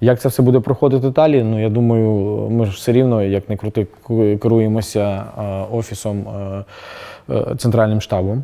[0.02, 1.44] Як це все буде проходити далі?
[1.44, 2.10] Ну я думаю,
[2.50, 3.88] ми ж все рівно, як не крути,
[4.42, 6.64] керуємося е, офісом, е,
[7.30, 8.44] е, центральним штабом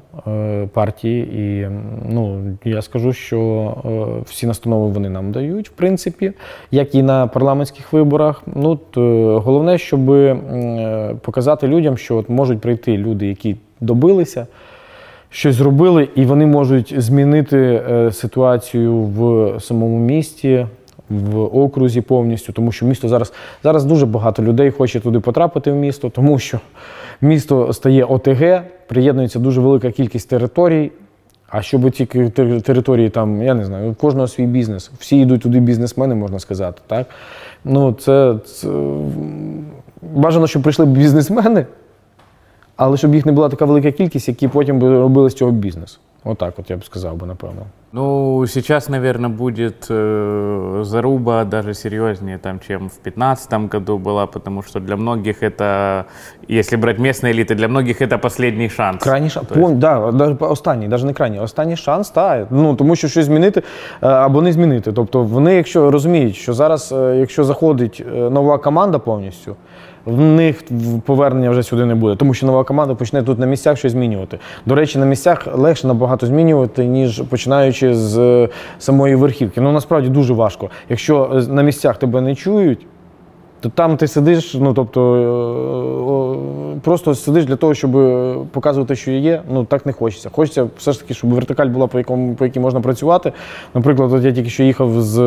[0.74, 1.24] партії.
[1.24, 1.68] І
[2.10, 6.32] ну я скажу, що всі настанови вони нам дають, в принципі,
[6.72, 8.44] як і на парламентських виборах.
[8.56, 9.00] Ну т-
[9.44, 10.00] головне, щоб
[11.22, 14.48] показати людям, що от можуть прийти люди, які добилися
[15.36, 20.68] щось зробили, і вони можуть змінити е, ситуацію в самому місті,
[21.10, 25.76] в окрузі повністю, тому що місто зараз зараз дуже багато людей хоче туди потрапити в
[25.76, 26.60] місто, тому що
[27.22, 30.92] місто стає ОТГ, приєднується дуже велика кількість територій.
[31.50, 32.06] А щоб ці
[32.66, 34.92] території там, я не знаю, кожного свій бізнес.
[35.00, 36.82] Всі йдуть туди бізнесмени, можна сказати.
[36.88, 37.08] Так?
[37.66, 38.68] Ну, це, це
[40.02, 41.66] бажано, щоб прийшли бізнесмени,
[42.77, 46.01] але щоб їх не була така велика кількість, які потім би робили з цього бізнес.
[46.25, 47.63] Отак, от я б сказав би, напевно.
[47.93, 54.63] Ну, сейчас, наверное, будет э, заруба даже серьезнее, там, чем в 2015 году была, потому
[54.63, 56.05] что для многих это,
[56.51, 59.03] если брать местные элиты, для многих это последний шанс.
[59.03, 59.49] Крайній шанс.
[59.49, 59.79] То есть- Пом...
[59.79, 61.41] Да, даже останній, навіть не крайній.
[61.41, 62.47] Останній шанс, так.
[62.51, 63.63] Ну, тому що щось змінити
[64.03, 64.93] е, або не змінити.
[64.93, 69.57] Тобто вони, якщо розуміють, що зараз, е, якщо заходить е, нова команда повністю,
[70.06, 70.64] в них
[71.06, 74.40] повернення вже сюди не буде, тому що нова команда почне тут на місцях щось змінювати.
[74.66, 79.62] До речі, на місцях легше набагато змінювати, ніж починаючи з е, самої верхівки.
[79.62, 80.70] Ну насправді дуже важко.
[80.90, 82.88] Якщо е, на місцях тебе не чують,
[83.60, 85.16] то там ти сидиш, ну тобто
[86.76, 87.92] е, просто сидиш для того, щоб
[88.52, 89.42] показувати, що є.
[89.52, 90.30] Ну так не хочеться.
[90.30, 93.32] Хочеться все ж таки, щоб вертикаль була, по якому по якій можна працювати.
[93.74, 95.20] Наприклад, от я тільки що їхав з.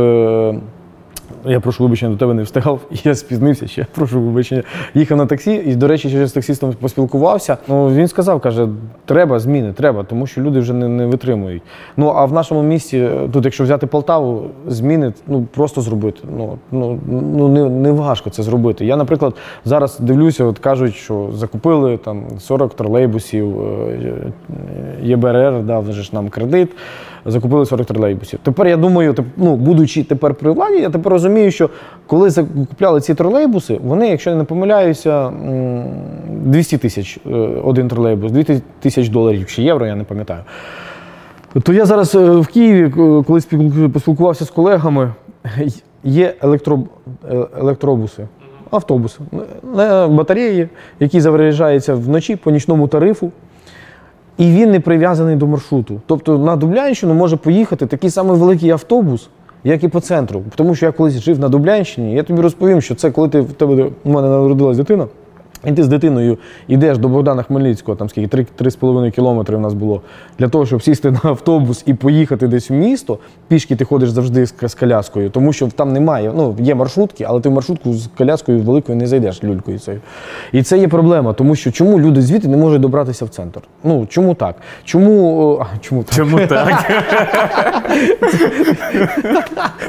[1.46, 3.86] Е, Я прошу вибачення, до тебе не встигав, я спізнився ще.
[3.94, 4.62] Прошу вибачення.
[4.94, 7.56] Їхав на таксі, і, до речі, ще з таксістом поспілкувався.
[7.68, 8.68] Ну, він сказав, каже,
[9.04, 11.62] треба зміни, треба, тому що люди вже не, не витримують.
[11.96, 16.20] Ну а в нашому місті, е, тут, якщо взяти Полтаву, зміни ну просто зробити.
[16.36, 18.86] Ну, ну, ну не, не важко це зробити.
[18.86, 24.32] Я, наприклад, зараз дивлюся, от кажуть, що закупили там 40 тролейбусів, е,
[25.02, 26.68] ЄБРР дав же ж нам кредит.
[27.26, 28.38] Закупили 40 тролейбусів.
[28.42, 31.70] Тепер я думаю, ну, будучи тепер при владі, я тепер розумію, що
[32.06, 35.32] коли закупляли ці тролейбуси, вони, якщо я не помиляюся,
[36.28, 37.30] 200 тисяч е,
[37.64, 40.40] один тролейбус, 200 тисяч доларів чи євро, я не пам'ятаю.
[41.62, 42.90] То я зараз е, в Києві, е,
[43.26, 43.40] коли
[43.92, 45.12] поспілкувався з колегами,
[46.04, 46.78] є електро,
[47.60, 48.28] електробуси,
[48.70, 49.18] автобуси
[50.08, 50.68] батареї,
[51.00, 53.32] які заряджаються вночі по нічному тарифу.
[54.38, 56.00] І він не прив'язаний до маршруту.
[56.06, 59.28] Тобто на Дублянщину може поїхати такий самий великий автобус,
[59.64, 60.42] як і по центру.
[60.54, 63.52] Тому що я колись жив на Дублянщині, я тобі розповім, що це коли ти в
[63.52, 65.06] тебе у мене народилась дитина.
[65.64, 69.74] І ти з дитиною йдеш до Богдана Хмельницького, там скільки 3, 3,5 кілометри в нас
[69.74, 70.00] було,
[70.38, 73.18] для того, щоб сісти на автобус і поїхати десь в місто.
[73.48, 76.32] Пішки ти ходиш завжди з, коляскою, тому що там немає.
[76.36, 80.00] Ну, є маршрутки, але ти в маршрутку з коляскою великою не зайдеш люлькою цією.
[80.52, 83.60] І це є проблема, тому що чому люди звідти не можуть добратися в центр?
[83.84, 84.54] Ну чому так?
[84.84, 86.14] Чому, а, чому так?
[86.14, 86.84] Чему так?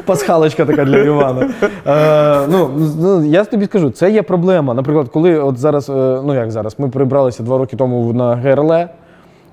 [0.06, 1.50] Пасхалочка така для Івана.
[1.88, 4.74] Е, ну, ну, я тобі скажу, це є проблема.
[4.74, 8.72] Наприклад, коли от зараз, е, ну як зараз, ми прибралися два роки тому на ГРЛ,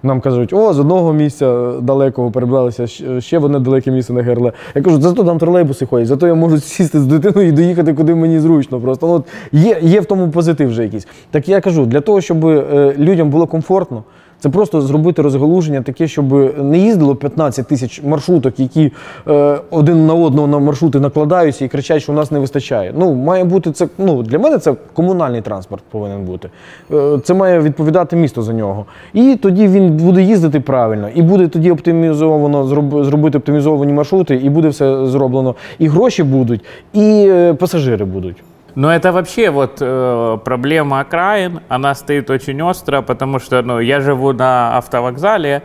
[0.03, 2.87] нам кажуть, о, з одного місця далекого перебралися
[3.21, 4.51] ще в одне далеке місце на ГРЛ.
[4.75, 8.15] Я кажу, зато там тролейбуси ходять, зато я можу сісти з дитиною і доїхати, куди
[8.15, 8.81] мені зручно.
[8.81, 11.07] Просто ну, от є, є в тому позитив вже якийсь.
[11.31, 14.03] Так я кажу, для того, щоб е, людям було комфортно,
[14.41, 16.33] Це просто зробити розгалуження таке, щоб
[16.65, 18.93] не їздило 15 тисяч маршруток, які
[19.29, 22.95] е, один на одного на маршрути накладаються і кричать, що у нас не вистачає.
[22.99, 23.89] Ну, має бути це.
[23.99, 26.51] Ну, для мене це комунальний транспорт повинен бути.
[26.93, 28.87] Е, це має відповідати місто за нього.
[29.15, 34.51] І тоді він буде їздити правильно, і буде тоді оптимізовано зроб- зробити оптимізовані маршрути, і
[34.51, 35.55] буде все зроблено.
[35.79, 38.37] І гроші будуть, і е, пасажири будуть.
[38.77, 44.01] Но это вообще вот э, проблема окраин, она стоит очень остро, потому что ну, я
[44.01, 45.63] живу на автовокзале,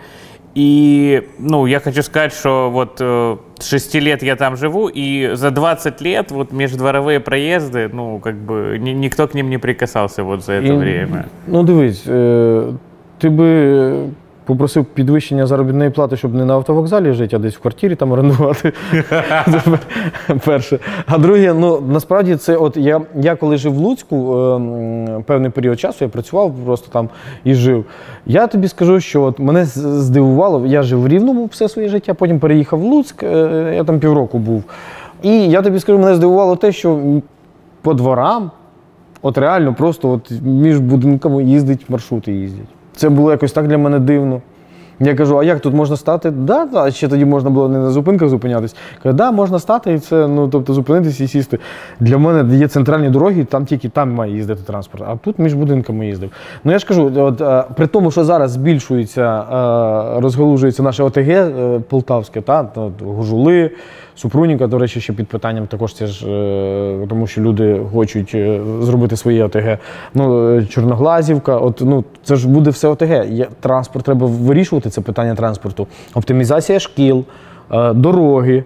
[0.56, 5.32] и ну, я хочу сказать, что вот э, с 6 лет я там живу, и
[5.34, 10.24] за 20 лет вот междворовые проезды, ну, как бы ни- никто к ним не прикасался
[10.24, 11.24] вот за это І, время.
[11.48, 12.64] Ну, дивись, е,
[13.18, 13.94] ти би
[14.52, 18.74] попросив підвищення заробітної плати, щоб не на автовокзалі жити, а десь в квартирі там орендувати.
[19.46, 19.62] Це
[20.46, 20.80] Перше.
[21.06, 25.80] А друге, ну насправді це от я, я коли жив в Луцьку, е, певний період
[25.80, 27.10] часу, я працював просто там
[27.44, 27.86] і жив.
[28.26, 32.40] Я тобі скажу, що от мене здивувало, я жив в Рівному все своє життя, потім
[32.40, 34.64] переїхав в Луцьк, е, я там півроку був.
[35.24, 37.00] І я тобі скажу, мене здивувало те, що
[37.82, 38.52] по дворам
[39.22, 42.68] От реально просто от між будинками їздить, маршрути їздять.
[42.96, 44.42] Це було якось так для мене дивно.
[45.04, 46.32] Я кажу, а як тут можна стати?
[46.32, 48.76] Да, да, ще тоді можна було не на зупинках зупинятись.
[49.04, 51.60] Кажу, да, можна стати і це, ну тобто зупинитися і сісти.
[52.00, 56.08] Для мене є центральні дороги, там тільки там має їздити транспорт, а тут між будинками
[56.08, 56.32] їздив.
[56.64, 61.30] Ну я ж кажу, от, е, при тому, що зараз збільшується, е, розгалужується наше ОТГ
[61.30, 63.72] е, Полтавське, та, та, Гужули,
[64.22, 66.26] Супруніка, до речі, ще під питанням також це ж,
[67.10, 69.78] тому що люди хочуть е, зробити своє ОТГ.
[70.14, 73.26] Ну, е, Чорноглазівка, от, ну, це ж буде все ОТГ.
[73.60, 75.88] Транспорт треба вирішувати, це питання транспорту.
[76.14, 77.24] Оптимізація шкіл,
[77.72, 78.64] е, дороги,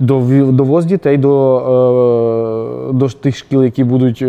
[0.00, 4.24] дов- довоз дітей до, до тих шкіл, які будуть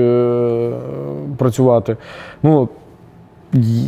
[1.38, 1.98] працювати.
[2.44, 2.70] Ну,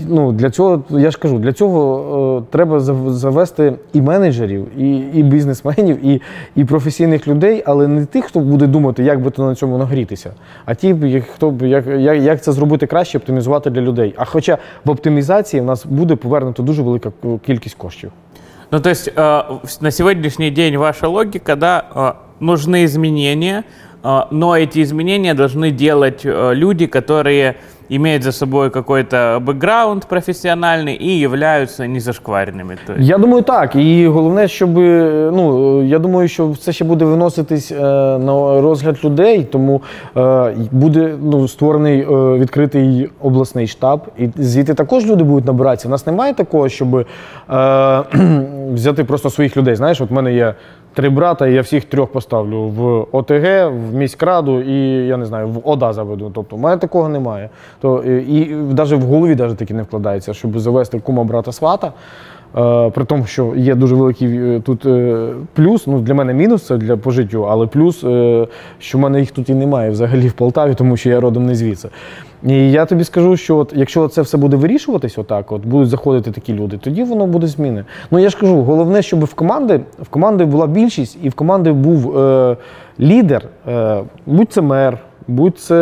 [0.09, 4.99] Ну, для цього, я ж кажу, для цього е, треба зав- завести і менеджерів, і,
[5.15, 6.21] і бізнесменів, і,
[6.57, 10.31] і професійних людей, але не тих, хто буде думати, як би то на цьому нагрітися,
[10.65, 14.15] а ті, б, як- хто б як, як, як це зробити краще, оптимізувати для людей.
[14.17, 18.11] А хоча в оптимізації в нас буде повернуто дуже велика к- кількість коштів.
[18.73, 22.13] Ну, то есть э, в- на сегодняшний день ваша логика, да, э,
[22.47, 23.63] нужны изменения,
[24.05, 27.55] э, но эти изменения должны делать э, люди, которые
[27.91, 32.79] имеют за собой какой-то бэкграунд профессиональный и являются незашкваренными.
[32.87, 33.09] То есть.
[33.09, 33.77] Я думаю, так.
[33.77, 34.71] І головне, щоб
[35.35, 37.79] ну я думаю, що це ще буде виноситись е,
[38.19, 39.83] на розгляд людей, тому
[40.17, 42.05] е, буде ну, створений е,
[42.39, 45.89] відкритий обласний штаб, і звідти також люди будуть набиратися.
[45.89, 47.05] У нас немає такого, щоб е,
[48.75, 49.75] взяти просто своїх людей.
[49.75, 50.55] Знаєш, от в мене є.
[50.96, 55.48] Три брата, і я всіх трьох поставлю в ОТГ, в міськраду і я не знаю,
[55.48, 56.32] в ОДА заведу.
[56.36, 57.50] Тобто, в мене такого немає.
[57.82, 61.94] То і, навіть в голові навіть таки не вкладається, щоб завести кума брата свата.
[62.58, 66.66] Е, при тому, що є дуже великий е, тут е, плюс, ну для мене мінус
[66.66, 68.00] це для по життю, але плюс,
[68.80, 71.56] що в мене їх тут і немає взагалі в Полтаві, тому що я родом не
[71.56, 71.90] звідси.
[72.44, 76.32] І я тобі скажу, що от, якщо це все буде вирішуватись, отак, от будуть заходити
[76.32, 77.86] такі люди, тоді воно буде зміни.
[78.12, 81.72] Ну я ж кажу, головне, щоб в команди в команди була більшість, і в команди
[81.72, 82.58] був е,
[83.00, 85.75] лідер, е, будь це мер Будь це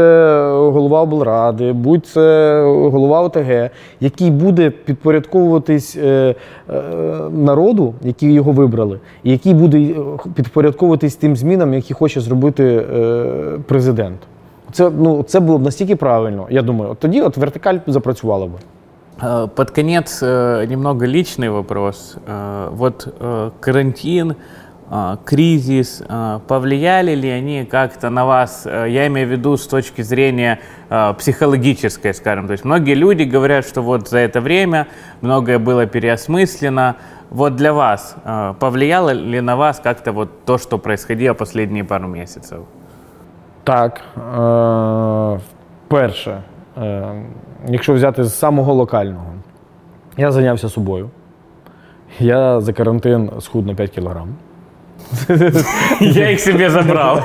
[0.52, 6.34] голова облради, будь це голова ОТГ, який буде підпорядковуватись е,
[6.70, 6.82] е,
[7.30, 9.94] народу, який його вибрали, і який буде е,
[10.34, 13.24] підпорядковуватись тим змінам, які хоче зробити е,
[13.66, 14.18] президент.
[14.72, 16.90] Це, ну, це було б настільки правильно, я думаю.
[16.90, 18.58] От тоді от вертикаль запрацювала би.
[19.22, 22.16] Э, Под конец э, немного личный вопрос.
[22.26, 24.34] Э, Вот э, карантин, э,
[25.25, 28.65] кризис, э, повлияли ли они как-то на вас?
[28.65, 32.47] Э, Я имею в виду с точки зрения э, психологической, скажем.
[32.47, 34.87] То есть многие люди говорят, что вот за это время
[35.21, 36.95] многое было переосмыслено.
[37.29, 42.07] Вот для вас э, повлияло ли на вас как-то вот то, что происходило последние пару
[42.07, 42.59] месяцев?
[43.63, 45.39] Так, е,
[45.87, 46.41] перше,
[46.77, 47.23] е,
[47.67, 49.33] якщо взяти з самого локального,
[50.17, 51.09] я зайнявся собою.
[52.19, 54.27] Я за карантин схуд на 5 кілограм.
[56.01, 57.19] Я их себе забрал.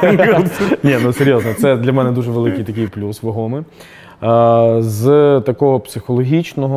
[0.82, 3.62] Ні, ну серйозно, це для мене дуже великий такий плюс вагомий.
[4.82, 6.74] З такого психологічного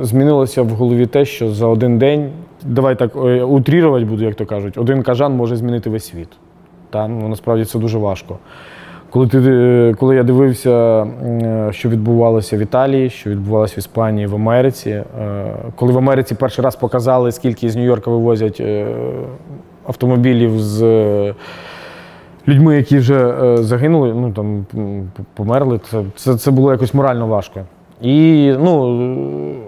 [0.00, 2.30] змінилося в голові те, що за один день,
[2.62, 6.28] давай так е, утрірувати буду, як то кажуть, один кажан може змінити весь світ.
[6.90, 7.08] Та?
[7.08, 8.38] Ну, насправді це дуже важко.
[9.10, 14.26] Коли, ти, е, коли я дивився, е, що відбувалося в Італії, що відбувалося в Іспанії,
[14.26, 15.04] в Америці, е,
[15.76, 18.62] коли в Америці перший раз показали, скільки з Нью-Йорка вивозять
[19.86, 20.82] автомобілів з
[22.48, 24.66] людьми, які вже загинули, ну там
[25.34, 27.60] померли, це, це, це було якось морально важко.
[28.01, 28.99] І ну,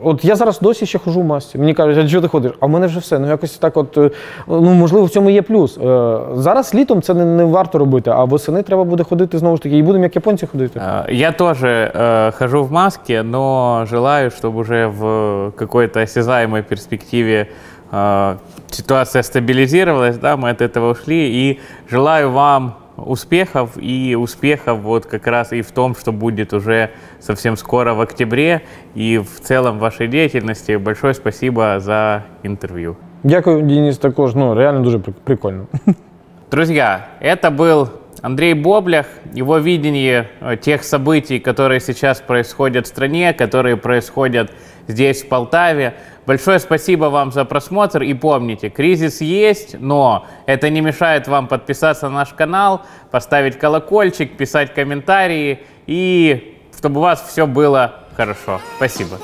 [0.04, 1.58] от я зараз досі ще хожу в масці.
[1.58, 2.52] Мені кажуть, а чого ти ходиш?
[2.60, 3.20] А в мене вже все.
[3.20, 4.12] Ну якось так, от е,
[4.48, 5.78] ну можливо, в цьому є плюс.
[5.78, 9.64] Е, Зараз літом це не, не варто робити, а восени треба буде ходити знову ж
[9.64, 10.80] таки, і будемо як японці ходити.
[10.80, 17.48] Э, Я тоже э, хожу в маске, но желаю, чтобы уже в какой-то осязаемой перспективе
[17.92, 18.36] э,
[18.72, 21.60] ситуация стабилизировалась, да, мы от этого ушли, и
[21.92, 26.91] желаю вам успехов и успехов вот как раз и в том, что будет уже
[27.21, 28.63] совсем скоро в октябре,
[28.95, 30.77] и в целом вашей деятельности.
[30.77, 32.97] Большое спасибо за интервью.
[33.23, 34.35] Дякую, Денис, також.
[34.35, 35.67] Ну реально дуже прик- прикольно.
[36.51, 37.89] Друзья, это был
[38.23, 44.51] Андрей Боблях, его видение э, тех событий, которые сейчас происходят в стране, которые происходят
[44.87, 45.95] здесь, в Полтаве.
[46.27, 52.09] Большое спасибо вам за просмотр и помните, кризис есть, но это не мешает вам подписаться
[52.09, 58.61] на наш канал, поставить колокольчик, писать комментарии и чтобы у вас все было хорошо.
[58.77, 59.19] Спасибо.